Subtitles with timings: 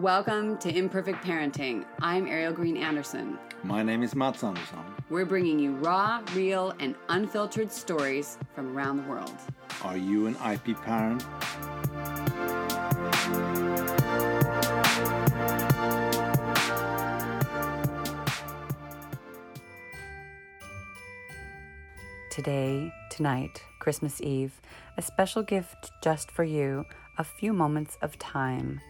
[0.00, 1.84] Welcome to Imperfect Parenting.
[2.00, 3.38] I'm Ariel Green Anderson.
[3.62, 4.78] My name is Mats Anderson.
[5.10, 9.34] We're bringing you raw, real, and unfiltered stories from around the world.
[9.84, 11.22] Are you an IP parent?
[22.30, 24.62] Today, tonight, Christmas Eve,
[24.96, 26.86] a special gift just for you,
[27.18, 28.80] a few moments of time.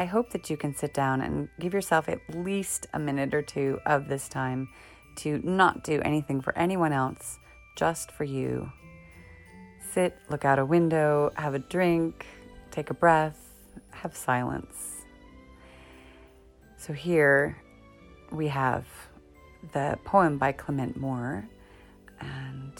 [0.00, 3.42] I hope that you can sit down and give yourself at least a minute or
[3.42, 4.70] two of this time
[5.16, 7.38] to not do anything for anyone else,
[7.76, 8.72] just for you.
[9.92, 12.24] Sit, look out a window, have a drink,
[12.70, 13.52] take a breath,
[13.90, 15.04] have silence.
[16.78, 17.58] So here
[18.32, 18.86] we have
[19.74, 21.46] the poem by Clement Moore,
[22.20, 22.72] and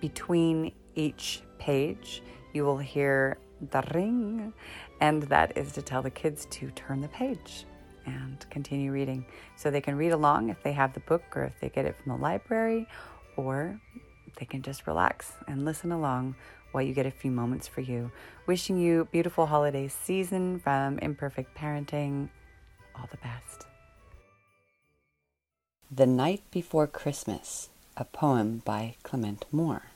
[0.00, 2.22] between each page,
[2.54, 3.36] you will hear
[3.70, 4.52] the ring,
[5.00, 7.64] and that is to tell the kids to turn the page
[8.06, 9.26] and continue reading.
[9.56, 11.96] So they can read along if they have the book or if they get it
[11.96, 12.86] from the library,
[13.36, 13.80] or
[14.38, 16.36] they can just relax and listen along
[16.72, 18.10] while you get a few moments for you.
[18.46, 22.28] Wishing you beautiful holiday season from Imperfect Parenting.
[22.94, 23.66] All the best.
[25.90, 29.95] The Night Before Christmas, a poem by Clement Moore.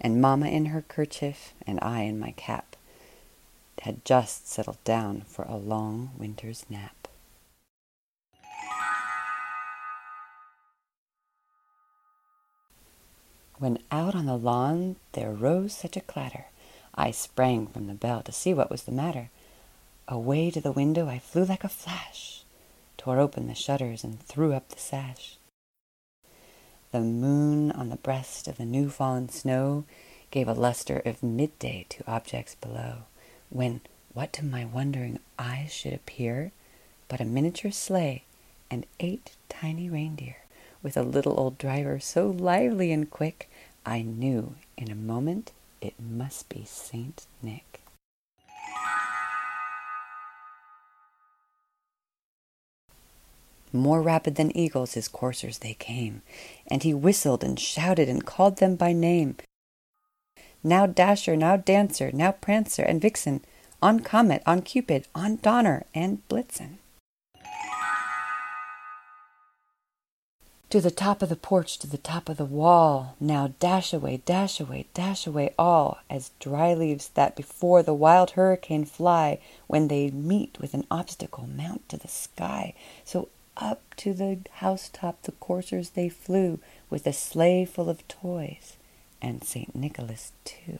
[0.00, 2.76] and Mamma in her kerchief and I in my cap
[3.82, 7.06] had just settled down for a long winter's nap.
[13.58, 16.46] When out on the lawn there rose such a clatter,
[16.94, 19.30] I sprang from the bell to see what was the matter.
[20.08, 22.42] Away to the window I flew like a flash,
[22.98, 25.38] tore open the shutters and threw up the sash.
[26.96, 29.84] The moon on the breast of the new fallen snow
[30.30, 33.00] gave a luster of midday to objects below,
[33.50, 33.82] when
[34.14, 36.52] what to my wondering eyes should appear
[37.08, 38.24] but a miniature sleigh
[38.70, 40.38] and eight tiny reindeer,
[40.82, 43.50] with a little old driver so lively and quick,
[43.84, 45.52] I knew in a moment
[45.82, 47.82] it must be Saint Nick.
[53.72, 56.22] More rapid than eagles his coursers they came,
[56.66, 59.36] and he whistled and shouted and called them by name.
[60.62, 63.42] Now Dasher, now Dancer, now Prancer and Vixen,
[63.82, 66.78] on Comet, on Cupid, on Donner and Blitzen.
[70.70, 74.22] To the top of the porch, to the top of the wall, now dash away,
[74.26, 79.38] dash away, dash away all, as dry leaves that before the wild hurricane fly,
[79.68, 82.74] when they meet with an obstacle, mount to the sky.
[83.04, 86.58] So up to the housetop the coursers they flew,
[86.90, 88.76] with a sleigh full of toys,
[89.20, 89.74] and St.
[89.74, 90.78] Nicholas too.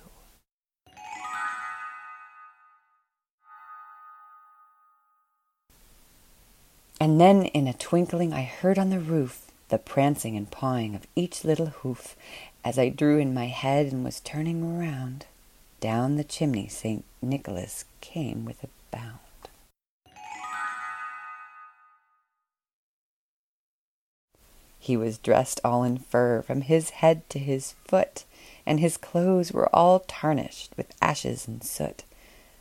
[6.98, 11.06] And then in a twinkling I heard on the roof the prancing and pawing of
[11.16, 12.16] each little hoof,
[12.64, 15.26] as I drew in my head and was turning around.
[15.80, 17.04] Down the chimney St.
[17.20, 19.25] Nicholas came with a bound.
[24.86, 28.22] He was dressed all in fur from his head to his foot,
[28.64, 32.04] and his clothes were all tarnished with ashes and soot.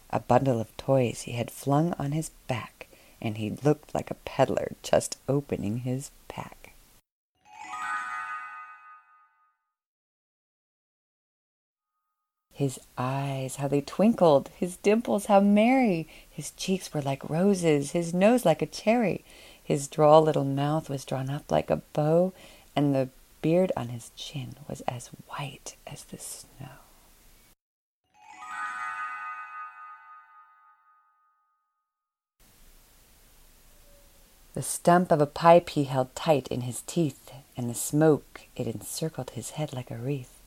[0.09, 2.87] A bundle of toys he had flung on his back,
[3.21, 6.73] and he looked like a peddler just opening his pack.
[12.51, 16.07] His eyes, how they twinkled, his dimples, how merry!
[16.27, 19.23] His cheeks were like roses, his nose like a cherry.
[19.65, 22.33] His droll little mouth was drawn up like a bow,
[22.75, 23.09] and the
[23.41, 26.69] beard on his chin was as white as the snow.
[34.53, 38.67] The stump of a pipe he held tight in his teeth, and the smoke it
[38.67, 40.39] encircled his head like a wreath.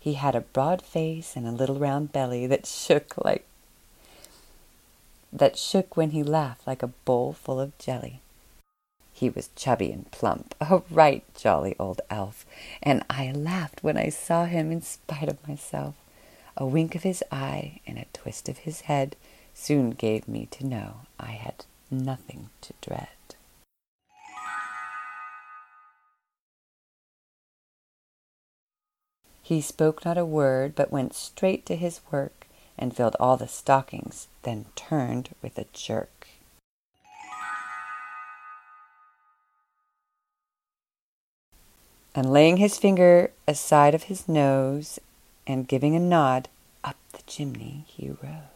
[0.00, 3.44] He had a broad face and a little round belly that shook like
[5.30, 8.20] that shook when he laughed like a bowl full of jelly.
[9.22, 12.44] He was chubby and plump, a oh, right jolly old elf,
[12.82, 15.94] and I laughed when I saw him in spite of myself.
[16.56, 19.14] A wink of his eye and a twist of his head
[19.54, 23.06] soon gave me to know I had nothing to dread.
[29.40, 33.46] He spoke not a word, but went straight to his work and filled all the
[33.46, 36.21] stockings, then turned with a jerk.
[42.14, 44.98] And laying his finger aside of his nose
[45.46, 46.48] and giving a nod,
[46.84, 48.52] up the chimney he rose.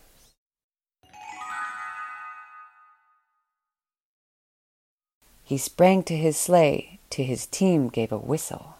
[5.42, 8.74] He sprang to his sleigh, to his team gave a whistle.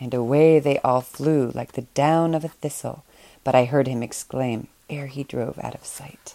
[0.00, 3.04] And away they all flew like the down of a thistle,
[3.44, 6.34] but I heard him exclaim ere he drove out of sight.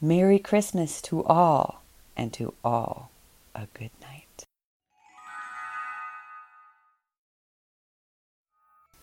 [0.00, 1.82] Merry Christmas to all,
[2.18, 3.10] and to all
[3.54, 4.44] a good night.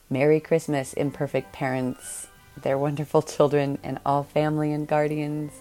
[0.07, 2.27] Merry Christmas, imperfect parents,
[2.61, 5.51] their wonderful children, and all family and guardians.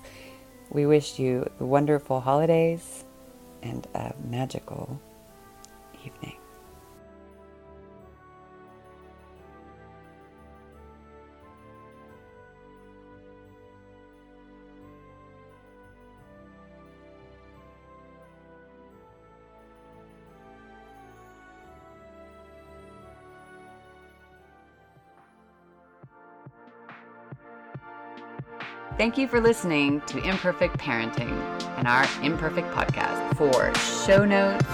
[0.69, 3.05] We wish you wonderful holidays
[3.63, 5.01] and a magical
[6.05, 6.42] evening.
[29.03, 31.33] Thank you for listening to Imperfect Parenting
[31.77, 33.37] and our Imperfect podcast.
[33.37, 33.75] For
[34.07, 34.65] show notes,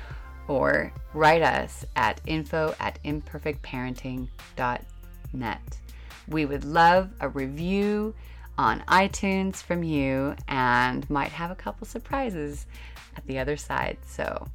[0.50, 5.78] or write us at info at imperfectparenting.net.
[6.26, 8.16] We would love a review
[8.58, 12.66] on iTunes from you and might have a couple surprises
[13.16, 13.98] at the other side.
[14.04, 14.48] So,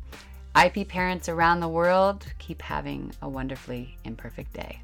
[0.61, 4.81] IP parents around the world, keep having a wonderfully imperfect day.